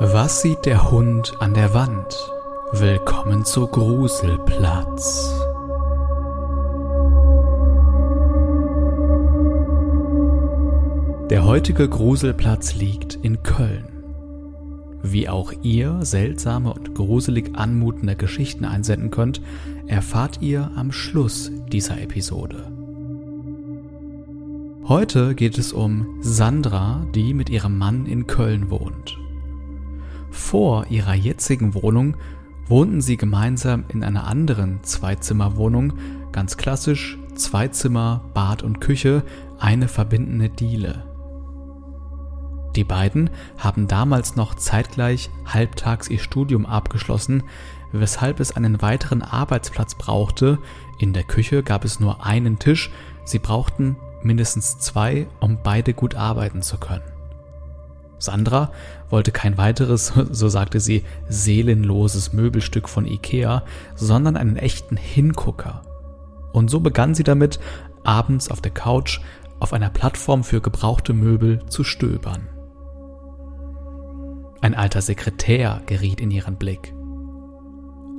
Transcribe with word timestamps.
Was 0.00 0.42
sieht 0.42 0.66
der 0.66 0.90
Hund 0.90 1.34
an 1.38 1.54
der 1.54 1.72
Wand? 1.72 2.16
Willkommen 2.72 3.44
zu 3.44 3.68
Gruselplatz. 3.68 5.32
Der 11.30 11.44
heutige 11.44 11.88
Gruselplatz 11.88 12.74
liegt 12.74 13.14
in 13.22 13.44
Köln. 13.44 13.84
Wie 15.04 15.28
auch 15.28 15.52
ihr 15.62 16.00
seltsame 16.02 16.74
und 16.74 16.96
gruselig 16.96 17.52
anmutende 17.54 18.16
Geschichten 18.16 18.64
einsenden 18.64 19.12
könnt, 19.12 19.40
erfahrt 19.86 20.42
ihr 20.42 20.72
am 20.74 20.90
Schluss 20.90 21.52
dieser 21.68 22.00
Episode. 22.00 22.66
Heute 24.88 25.36
geht 25.36 25.56
es 25.56 25.72
um 25.72 26.18
Sandra, 26.20 27.06
die 27.14 27.32
mit 27.32 27.48
ihrem 27.48 27.78
Mann 27.78 28.06
in 28.06 28.26
Köln 28.26 28.70
wohnt. 28.70 29.18
Vor 30.34 30.86
ihrer 30.90 31.14
jetzigen 31.14 31.74
Wohnung 31.74 32.16
wohnten 32.66 33.00
sie 33.00 33.16
gemeinsam 33.16 33.84
in 33.88 34.02
einer 34.02 34.26
anderen 34.26 34.82
Zweizimmerwohnung, 34.82 35.92
ganz 36.32 36.56
klassisch 36.56 37.16
zwei 37.36 37.68
Zimmer, 37.68 38.24
Bad 38.34 38.64
und 38.64 38.80
Küche, 38.80 39.22
eine 39.60 39.86
verbindende 39.86 40.48
Diele. 40.48 41.04
Die 42.74 42.82
beiden 42.82 43.30
haben 43.58 43.86
damals 43.86 44.34
noch 44.34 44.56
zeitgleich 44.56 45.30
halbtags 45.46 46.10
ihr 46.10 46.18
Studium 46.18 46.66
abgeschlossen, 46.66 47.44
weshalb 47.92 48.40
es 48.40 48.56
einen 48.56 48.82
weiteren 48.82 49.22
Arbeitsplatz 49.22 49.94
brauchte. 49.94 50.58
In 50.98 51.12
der 51.12 51.22
Küche 51.22 51.62
gab 51.62 51.84
es 51.84 52.00
nur 52.00 52.26
einen 52.26 52.58
Tisch, 52.58 52.90
sie 53.24 53.38
brauchten 53.38 53.94
mindestens 54.24 54.80
zwei, 54.80 55.28
um 55.38 55.58
beide 55.62 55.94
gut 55.94 56.16
arbeiten 56.16 56.60
zu 56.60 56.76
können. 56.76 57.13
Sandra 58.24 58.70
wollte 59.10 59.32
kein 59.32 59.56
weiteres, 59.58 60.12
so 60.30 60.48
sagte 60.48 60.80
sie, 60.80 61.04
seelenloses 61.28 62.32
Möbelstück 62.32 62.88
von 62.88 63.06
Ikea, 63.06 63.64
sondern 63.94 64.36
einen 64.36 64.56
echten 64.56 64.96
Hingucker. 64.96 65.82
Und 66.52 66.70
so 66.70 66.80
begann 66.80 67.14
sie 67.14 67.24
damit, 67.24 67.58
abends 68.04 68.50
auf 68.50 68.60
der 68.60 68.72
Couch 68.72 69.20
auf 69.60 69.72
einer 69.72 69.90
Plattform 69.90 70.44
für 70.44 70.60
gebrauchte 70.60 71.14
Möbel 71.14 71.64
zu 71.66 71.84
stöbern. 71.84 72.48
Ein 74.60 74.74
alter 74.74 75.02
Sekretär 75.02 75.82
geriet 75.86 76.20
in 76.20 76.30
ihren 76.30 76.56
Blick. 76.56 76.94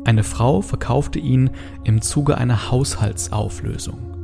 Eine 0.06 0.24
Frau 0.24 0.62
verkaufte 0.62 1.18
ihn 1.18 1.50
im 1.84 2.02
Zuge 2.02 2.38
einer 2.38 2.70
Haushaltsauflösung. 2.70 4.16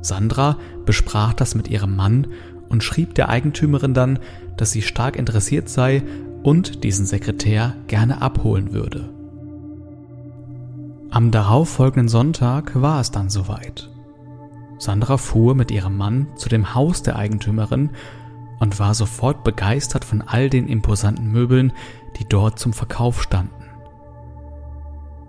Sandra 0.00 0.58
besprach 0.84 1.34
das 1.34 1.54
mit 1.54 1.68
ihrem 1.68 1.94
Mann 1.94 2.28
und 2.68 2.82
schrieb 2.82 3.14
der 3.14 3.28
Eigentümerin 3.28 3.94
dann, 3.94 4.18
dass 4.56 4.72
sie 4.72 4.82
stark 4.82 5.16
interessiert 5.16 5.68
sei 5.68 6.02
und 6.42 6.84
diesen 6.84 7.06
Sekretär 7.06 7.74
gerne 7.86 8.22
abholen 8.22 8.72
würde. 8.72 9.08
Am 11.10 11.30
darauffolgenden 11.30 12.08
Sonntag 12.08 12.80
war 12.80 13.00
es 13.00 13.10
dann 13.10 13.30
soweit. 13.30 13.90
Sandra 14.78 15.16
fuhr 15.16 15.54
mit 15.54 15.70
ihrem 15.70 15.96
Mann 15.96 16.28
zu 16.36 16.48
dem 16.48 16.74
Haus 16.74 17.02
der 17.02 17.16
Eigentümerin 17.16 17.90
und 18.60 18.78
war 18.78 18.94
sofort 18.94 19.44
begeistert 19.44 20.04
von 20.04 20.22
all 20.22 20.50
den 20.50 20.68
imposanten 20.68 21.30
Möbeln, 21.30 21.72
die 22.18 22.26
dort 22.28 22.58
zum 22.58 22.72
Verkauf 22.72 23.22
standen. 23.22 23.52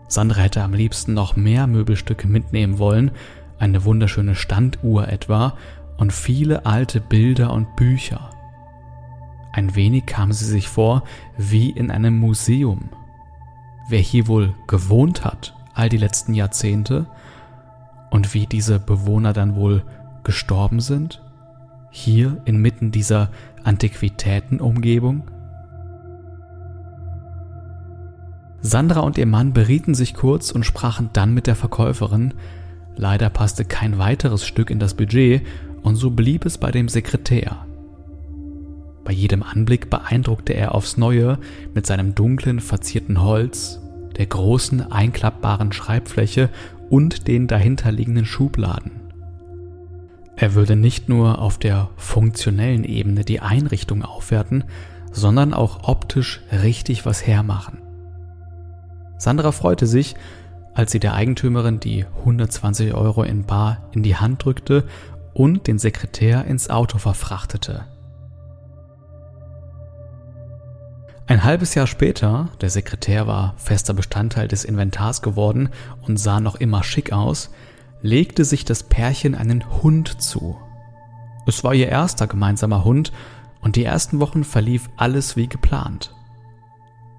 Sandra 0.08 0.42
hätte 0.42 0.64
am 0.64 0.74
liebsten 0.74 1.14
noch 1.14 1.36
mehr 1.36 1.68
Möbelstücke 1.68 2.28
mitnehmen 2.28 2.80
wollen, 2.80 3.12
eine 3.60 3.84
wunderschöne 3.84 4.36
Standuhr 4.36 5.08
etwa 5.08 5.58
und 5.98 6.14
viele 6.14 6.66
alte 6.66 7.02
Bilder 7.02 7.54
und 7.54 7.76
Bücher. 7.76 8.30
Ein 9.52 9.76
wenig 9.76 10.06
kam 10.06 10.32
sie 10.32 10.46
sich 10.46 10.70
vor 10.70 11.04
wie 11.38 11.72
in 11.72 11.90
einem 11.90 12.18
Museum. 12.18 12.90
Wer 13.90 14.00
hier 14.00 14.28
wohl 14.28 14.54
gewohnt 14.68 15.26
hat 15.26 15.56
all 15.74 15.90
die 15.90 15.98
letzten 15.98 16.34
Jahrzehnte 16.34 17.08
und 18.10 18.34
wie 18.34 18.46
diese 18.46 18.80
Bewohner 18.80 19.34
dann 19.34 19.56
wohl 19.56 19.84
gestorben 20.24 20.80
sind? 20.80 21.24
Hier 21.90 22.42
inmitten 22.46 22.92
dieser 22.92 23.30
Antiquitätenumgebung? 23.64 25.24
Sandra 28.62 29.00
und 29.00 29.18
ihr 29.18 29.26
Mann 29.26 29.54
berieten 29.54 29.96
sich 29.96 30.14
kurz 30.14 30.52
und 30.52 30.66
sprachen 30.66 31.10
dann 31.14 31.34
mit 31.34 31.48
der 31.48 31.56
Verkäuferin, 31.56 32.34
Leider 32.98 33.30
passte 33.30 33.64
kein 33.64 34.00
weiteres 34.00 34.46
Stück 34.46 34.72
in 34.72 34.80
das 34.80 34.96
Budget 34.96 35.46
und 35.88 35.96
so 35.96 36.12
blieb 36.12 36.46
es 36.46 36.58
bei 36.58 36.70
dem 36.70 36.90
Sekretär. 36.90 37.66
Bei 39.06 39.14
jedem 39.14 39.42
Anblick 39.42 39.90
beeindruckte 39.90 40.54
er 40.54 40.76
aufs 40.76 40.98
Neue 40.98 41.40
mit 41.74 41.88
seinem 41.88 42.14
dunklen, 42.14 42.60
verzierten 42.60 43.22
Holz, 43.22 43.80
der 44.18 44.26
großen, 44.26 44.92
einklappbaren 44.92 45.72
Schreibfläche 45.72 46.50
und 46.90 47.30
den 47.30 47.48
dahinterliegenden 47.48 48.26
Schubladen. 48.26 48.92
Er 50.36 50.56
würde 50.56 50.76
nicht 50.76 51.08
nur 51.08 51.40
auf 51.40 51.58
der 51.58 51.90
funktionellen 51.96 52.84
Ebene 52.84 53.24
die 53.24 53.40
Einrichtung 53.40 54.04
aufwerten, 54.04 54.66
sondern 55.14 55.54
auch 55.54 55.88
optisch 55.88 56.42
richtig 56.52 57.06
was 57.06 57.26
hermachen. 57.26 57.78
Sandra 59.18 59.54
freute 59.54 59.88
sich, 59.88 60.16
als 60.74 60.92
sie 60.92 61.00
der 61.00 61.14
Eigentümerin 61.14 61.80
die 61.80 62.06
120 62.20 62.94
Euro 62.94 63.24
in 63.24 63.46
Bar 63.46 63.90
in 63.94 64.04
die 64.04 64.18
Hand 64.18 64.44
drückte 64.44 64.84
und 65.38 65.68
den 65.68 65.78
Sekretär 65.78 66.46
ins 66.46 66.68
Auto 66.68 66.98
verfrachtete. 66.98 67.86
Ein 71.28 71.44
halbes 71.44 71.76
Jahr 71.76 71.86
später, 71.86 72.50
der 72.60 72.72
Sekretär 72.72 73.28
war 73.28 73.54
fester 73.58 73.94
Bestandteil 73.94 74.48
des 74.48 74.66
Inventars 74.66 75.22
geworden 75.22 75.70
und 76.02 76.18
sah 76.18 76.40
noch 76.40 76.56
immer 76.56 76.84
schick 76.84 77.14
aus, 77.14 77.52
legte 78.02 78.46
sich 78.46 78.66
das 78.66 78.82
Pärchen 78.82 79.36
einen 79.36 79.84
Hund 79.84 80.20
zu. 80.20 80.58
Es 81.46 81.64
war 81.64 81.76
ihr 81.76 81.90
erster 81.90 82.26
gemeinsamer 82.26 82.84
Hund 82.84 83.12
und 83.62 83.76
die 83.76 83.84
ersten 83.84 84.20
Wochen 84.20 84.44
verlief 84.44 84.90
alles 84.98 85.36
wie 85.36 85.48
geplant. 85.48 86.16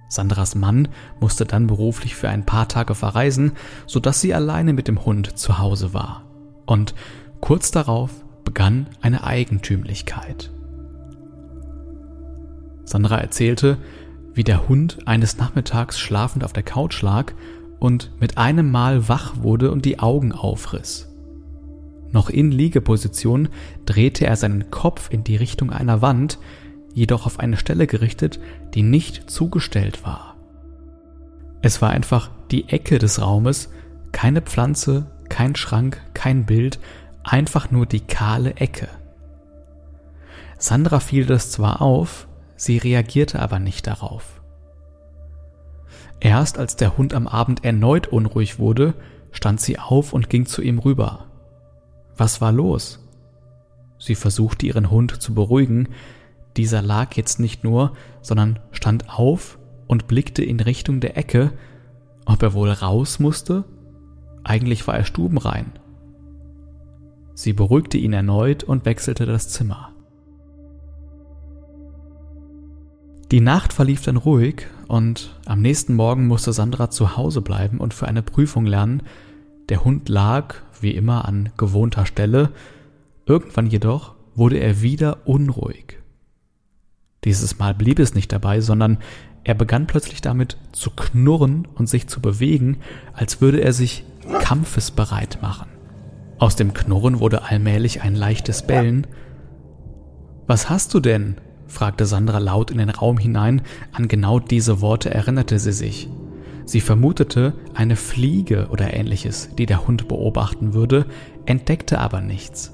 Sandras 0.08 0.56
Mann 0.56 0.88
musste 1.20 1.44
dann 1.44 1.68
beruflich 1.68 2.16
für 2.16 2.28
ein 2.28 2.44
paar 2.44 2.66
Tage 2.66 2.96
verreisen, 2.96 3.52
sodass 3.86 4.20
sie 4.20 4.34
alleine 4.34 4.72
mit 4.72 4.88
dem 4.88 5.04
Hund 5.04 5.38
zu 5.38 5.58
Hause 5.58 5.94
war. 5.94 6.24
Und 6.66 6.94
kurz 7.40 7.70
darauf 7.70 8.10
begann 8.44 8.88
eine 9.00 9.24
Eigentümlichkeit. 9.24 10.50
Sandra 12.84 13.18
erzählte, 13.18 13.78
wie 14.32 14.44
der 14.44 14.68
Hund 14.68 14.98
eines 15.06 15.36
Nachmittags 15.36 15.98
schlafend 15.98 16.44
auf 16.44 16.52
der 16.52 16.62
Couch 16.62 17.02
lag 17.02 17.32
und 17.78 18.10
mit 18.20 18.38
einem 18.38 18.70
Mal 18.70 19.08
wach 19.08 19.42
wurde 19.42 19.70
und 19.70 19.84
die 19.84 19.98
Augen 19.98 20.32
aufriss. 20.32 21.08
Noch 22.10 22.30
in 22.30 22.50
Liegeposition 22.50 23.48
drehte 23.84 24.26
er 24.26 24.36
seinen 24.36 24.70
Kopf 24.70 25.10
in 25.10 25.24
die 25.24 25.36
Richtung 25.36 25.70
einer 25.70 26.00
Wand, 26.00 26.38
jedoch 26.94 27.26
auf 27.26 27.38
eine 27.38 27.56
Stelle 27.56 27.86
gerichtet, 27.86 28.40
die 28.74 28.82
nicht 28.82 29.30
zugestellt 29.30 30.04
war. 30.04 30.36
Es 31.60 31.82
war 31.82 31.90
einfach 31.90 32.30
die 32.50 32.68
Ecke 32.68 32.98
des 32.98 33.20
Raumes, 33.20 33.70
keine 34.12 34.40
Pflanze, 34.40 35.10
kein 35.28 35.54
Schrank, 35.54 36.00
kein 36.14 36.46
Bild, 36.46 36.78
einfach 37.32 37.70
nur 37.70 37.86
die 37.86 38.00
kahle 38.00 38.56
Ecke. 38.56 38.88
Sandra 40.58 41.00
fiel 41.00 41.26
das 41.26 41.50
zwar 41.50 41.80
auf, 41.82 42.26
sie 42.56 42.78
reagierte 42.78 43.40
aber 43.40 43.58
nicht 43.58 43.86
darauf. 43.86 44.40
Erst 46.20 46.58
als 46.58 46.74
der 46.74 46.96
Hund 46.96 47.14
am 47.14 47.28
Abend 47.28 47.64
erneut 47.64 48.08
unruhig 48.08 48.58
wurde, 48.58 48.94
stand 49.30 49.60
sie 49.60 49.78
auf 49.78 50.12
und 50.12 50.28
ging 50.28 50.46
zu 50.46 50.62
ihm 50.62 50.78
rüber. 50.78 51.26
Was 52.16 52.40
war 52.40 52.50
los? 52.50 53.06
Sie 53.98 54.16
versuchte 54.16 54.66
ihren 54.66 54.90
Hund 54.90 55.22
zu 55.22 55.34
beruhigen, 55.34 55.88
dieser 56.56 56.82
lag 56.82 57.14
jetzt 57.14 57.38
nicht 57.38 57.62
nur, 57.62 57.92
sondern 58.20 58.58
stand 58.72 59.08
auf 59.16 59.58
und 59.86 60.08
blickte 60.08 60.42
in 60.42 60.58
Richtung 60.58 60.98
der 60.98 61.16
Ecke, 61.16 61.52
ob 62.26 62.42
er 62.42 62.52
wohl 62.52 62.70
raus 62.70 63.20
musste? 63.20 63.64
Eigentlich 64.42 64.86
war 64.88 64.96
er 64.96 65.04
stubenrein. 65.04 65.72
Sie 67.38 67.52
beruhigte 67.52 67.98
ihn 67.98 68.12
erneut 68.12 68.64
und 68.64 68.84
wechselte 68.84 69.24
das 69.24 69.48
Zimmer. 69.48 69.92
Die 73.30 73.40
Nacht 73.40 73.72
verlief 73.72 74.02
dann 74.02 74.16
ruhig 74.16 74.66
und 74.88 75.38
am 75.46 75.62
nächsten 75.62 75.94
Morgen 75.94 76.26
musste 76.26 76.52
Sandra 76.52 76.90
zu 76.90 77.16
Hause 77.16 77.40
bleiben 77.40 77.78
und 77.78 77.94
für 77.94 78.08
eine 78.08 78.24
Prüfung 78.24 78.66
lernen. 78.66 79.04
Der 79.68 79.84
Hund 79.84 80.08
lag, 80.08 80.56
wie 80.80 80.90
immer, 80.90 81.26
an 81.26 81.50
gewohnter 81.56 82.06
Stelle. 82.06 82.50
Irgendwann 83.24 83.68
jedoch 83.68 84.16
wurde 84.34 84.58
er 84.58 84.82
wieder 84.82 85.28
unruhig. 85.28 85.98
Dieses 87.22 87.56
Mal 87.60 87.72
blieb 87.72 88.00
es 88.00 88.16
nicht 88.16 88.32
dabei, 88.32 88.60
sondern 88.60 88.98
er 89.44 89.54
begann 89.54 89.86
plötzlich 89.86 90.20
damit 90.20 90.56
zu 90.72 90.90
knurren 90.90 91.68
und 91.76 91.88
sich 91.88 92.08
zu 92.08 92.20
bewegen, 92.20 92.78
als 93.12 93.40
würde 93.40 93.60
er 93.60 93.72
sich 93.72 94.02
kampfesbereit 94.40 95.38
machen. 95.40 95.77
Aus 96.38 96.54
dem 96.54 96.72
Knurren 96.72 97.18
wurde 97.18 97.42
allmählich 97.42 98.02
ein 98.02 98.14
leichtes 98.14 98.62
Bellen. 98.62 99.06
Was 100.46 100.70
hast 100.70 100.94
du 100.94 101.00
denn? 101.00 101.36
fragte 101.66 102.06
Sandra 102.06 102.38
laut 102.38 102.70
in 102.70 102.78
den 102.78 102.90
Raum 102.90 103.18
hinein, 103.18 103.62
an 103.92 104.08
genau 104.08 104.38
diese 104.38 104.80
Worte 104.80 105.12
erinnerte 105.12 105.58
sie 105.58 105.72
sich. 105.72 106.08
Sie 106.64 106.80
vermutete 106.80 107.54
eine 107.74 107.96
Fliege 107.96 108.68
oder 108.70 108.94
ähnliches, 108.94 109.50
die 109.56 109.66
der 109.66 109.86
Hund 109.86 110.08
beobachten 110.08 110.74
würde, 110.74 111.06
entdeckte 111.44 111.98
aber 111.98 112.20
nichts. 112.20 112.72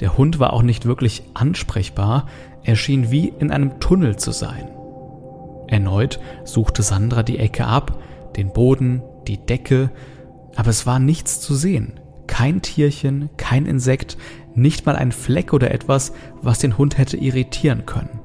Der 0.00 0.16
Hund 0.16 0.38
war 0.38 0.52
auch 0.52 0.62
nicht 0.62 0.86
wirklich 0.86 1.22
ansprechbar, 1.34 2.26
er 2.64 2.76
schien 2.76 3.10
wie 3.10 3.28
in 3.28 3.50
einem 3.50 3.80
Tunnel 3.80 4.16
zu 4.16 4.32
sein. 4.32 4.68
Erneut 5.68 6.20
suchte 6.44 6.82
Sandra 6.82 7.22
die 7.22 7.38
Ecke 7.38 7.66
ab, 7.66 8.02
den 8.36 8.52
Boden, 8.52 9.02
die 9.28 9.38
Decke, 9.38 9.90
aber 10.56 10.70
es 10.70 10.84
war 10.84 10.98
nichts 10.98 11.40
zu 11.40 11.54
sehen. 11.54 12.00
Kein 12.40 12.62
Tierchen, 12.62 13.28
kein 13.36 13.66
Insekt, 13.66 14.16
nicht 14.54 14.86
mal 14.86 14.96
ein 14.96 15.12
Fleck 15.12 15.52
oder 15.52 15.74
etwas, 15.74 16.14
was 16.40 16.58
den 16.58 16.78
Hund 16.78 16.96
hätte 16.96 17.18
irritieren 17.18 17.84
können. 17.84 18.18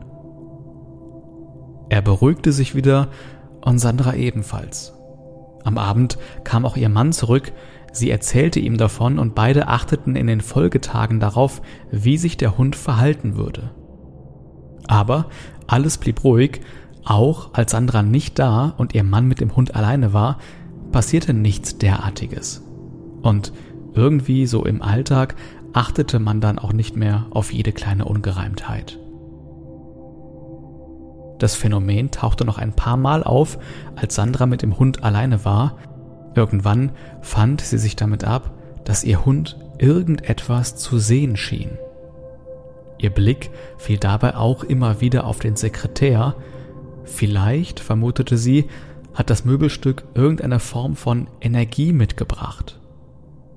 Er 1.89 2.01
beruhigte 2.01 2.53
sich 2.53 2.75
wieder 2.75 3.09
und 3.59 3.77
Sandra 3.77 4.15
ebenfalls. 4.15 4.93
Am 5.65 5.77
Abend 5.77 6.17
kam 6.45 6.65
auch 6.65 6.77
ihr 6.77 6.87
Mann 6.87 7.11
zurück, 7.11 7.51
sie 7.91 8.09
erzählte 8.09 8.61
ihm 8.61 8.77
davon 8.77 9.19
und 9.19 9.35
beide 9.35 9.67
achteten 9.67 10.15
in 10.15 10.27
den 10.27 10.39
Folgetagen 10.39 11.19
darauf, 11.19 11.61
wie 11.91 12.15
sich 12.15 12.37
der 12.37 12.57
Hund 12.57 12.77
verhalten 12.77 13.35
würde. 13.35 13.71
Aber 14.87 15.25
alles 15.67 15.97
blieb 15.97 16.23
ruhig, 16.23 16.61
auch 17.03 17.53
als 17.53 17.71
Sandra 17.71 18.01
nicht 18.01 18.39
da 18.39 18.75
und 18.77 18.95
ihr 18.95 19.03
Mann 19.03 19.27
mit 19.27 19.41
dem 19.41 19.57
Hund 19.57 19.75
alleine 19.75 20.13
war, 20.13 20.37
passierte 20.93 21.33
nichts 21.33 21.79
derartiges. 21.79 22.63
Und 23.21 23.51
irgendwie 23.95 24.45
so 24.45 24.65
im 24.65 24.81
Alltag 24.81 25.35
achtete 25.73 26.19
man 26.19 26.41
dann 26.41 26.59
auch 26.59 26.73
nicht 26.73 26.95
mehr 26.95 27.25
auf 27.31 27.51
jede 27.51 27.71
kleine 27.71 28.05
Ungereimtheit. 28.05 28.99
Das 31.39 31.55
Phänomen 31.55 32.11
tauchte 32.11 32.45
noch 32.45 32.57
ein 32.57 32.73
paar 32.73 32.97
Mal 32.97 33.23
auf, 33.23 33.57
als 33.95 34.15
Sandra 34.15 34.45
mit 34.45 34.61
dem 34.61 34.79
Hund 34.79 35.03
alleine 35.03 35.43
war. 35.43 35.77
Irgendwann 36.33 36.91
fand 37.21 37.61
sie 37.61 37.77
sich 37.77 37.95
damit 37.95 38.23
ab, 38.23 38.51
dass 38.85 39.03
ihr 39.03 39.25
Hund 39.25 39.57
irgendetwas 39.77 40.77
zu 40.77 40.97
sehen 40.97 41.35
schien. 41.35 41.77
Ihr 42.97 43.09
Blick 43.09 43.49
fiel 43.77 43.97
dabei 43.97 44.37
auch 44.37 44.63
immer 44.63 45.01
wieder 45.01 45.25
auf 45.25 45.39
den 45.39 45.57
Sekretär. 45.57 46.35
Vielleicht, 47.03 47.81
vermutete 47.81 48.37
sie, 48.37 48.69
hat 49.13 49.29
das 49.29 49.43
Möbelstück 49.43 50.05
irgendeine 50.13 50.59
Form 50.59 50.95
von 50.95 51.27
Energie 51.41 51.91
mitgebracht. 51.91 52.79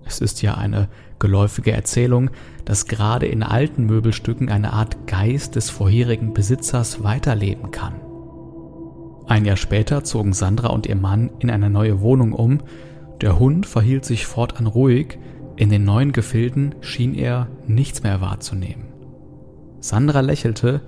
Es 0.09 0.21
ist 0.21 0.41
ja 0.41 0.55
eine 0.55 0.89
geläufige 1.19 1.73
Erzählung, 1.73 2.31
dass 2.65 2.87
gerade 2.87 3.27
in 3.27 3.43
alten 3.43 3.85
Möbelstücken 3.85 4.49
eine 4.49 4.73
Art 4.73 5.07
Geist 5.07 5.55
des 5.55 5.69
vorherigen 5.69 6.33
Besitzers 6.33 7.05
weiterleben 7.05 7.71
kann. 7.71 8.01
Ein 9.27 9.45
Jahr 9.45 9.59
später 9.59 10.05
zogen 10.05 10.33
Sandra 10.33 10.69
und 10.69 10.87
ihr 10.87 10.97
Mann 10.97 11.31
in 11.39 11.51
eine 11.51 11.69
neue 11.69 12.01
Wohnung 12.01 12.33
um. 12.33 12.61
Der 13.21 13.39
Hund 13.39 13.67
verhielt 13.67 14.07
sich 14.07 14.27
fortan 14.27 14.67
ruhig, 14.67 15.19
in 15.57 15.69
den 15.69 15.85
neuen 15.85 16.13
Gefilden 16.13 16.75
schien 16.81 17.15
er 17.15 17.49
nichts 17.67 18.03
mehr 18.03 18.23
wahrzunehmen. 18.23 18.87
Sandra 19.81 20.21
lächelte, 20.21 20.81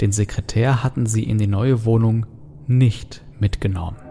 den 0.00 0.10
Sekretär 0.10 0.82
hatten 0.82 1.06
sie 1.06 1.22
in 1.22 1.38
die 1.38 1.46
neue 1.46 1.84
Wohnung 1.84 2.26
nicht 2.66 3.22
mitgenommen. 3.38 4.05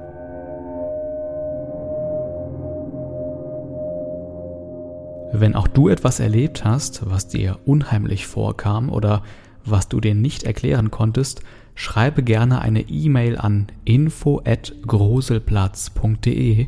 Wenn 5.37 5.53
auch 5.53 5.67
du 5.67 5.89
etwas 5.89 6.21
erlebt 6.21 6.63
hast, 6.63 7.09
was 7.09 7.27
dir 7.27 7.59
unheimlich 7.65 8.25
vorkam 8.25 8.89
oder 8.89 9.21
was 9.65 9.89
du 9.89 9.99
dir 9.99 10.15
nicht 10.15 10.43
erklären 10.43 10.91
konntest, 10.91 11.41
schreibe 11.73 12.23
gerne 12.23 12.61
eine 12.61 12.87
E-Mail 12.87 13.37
an 13.37 13.67
info@gruselplatz.de 13.83 16.67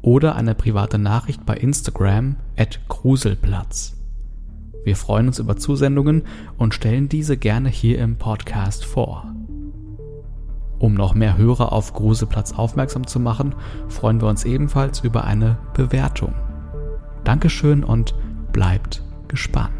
oder 0.00 0.34
eine 0.34 0.54
private 0.54 0.96
Nachricht 0.96 1.44
bei 1.44 1.58
Instagram 1.58 2.36
at 2.56 2.80
gruselplatz. 2.88 3.98
Wir 4.82 4.96
freuen 4.96 5.26
uns 5.26 5.38
über 5.38 5.58
Zusendungen 5.58 6.22
und 6.56 6.72
stellen 6.72 7.10
diese 7.10 7.36
gerne 7.36 7.68
hier 7.68 7.98
im 7.98 8.16
Podcast 8.16 8.86
vor. 8.86 9.30
Um 10.78 10.94
noch 10.94 11.14
mehr 11.14 11.36
Hörer 11.36 11.70
auf 11.70 11.92
Gruselplatz 11.92 12.54
aufmerksam 12.54 13.06
zu 13.06 13.20
machen, 13.20 13.54
freuen 13.88 14.22
wir 14.22 14.28
uns 14.28 14.46
ebenfalls 14.46 15.00
über 15.00 15.24
eine 15.24 15.58
Bewertung. 15.74 16.32
Dankeschön 17.26 17.82
und 17.82 18.14
bleibt 18.52 19.02
gespannt. 19.26 19.75